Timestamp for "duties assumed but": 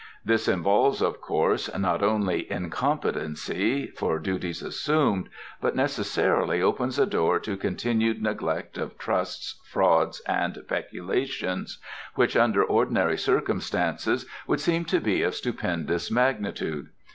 4.17-5.75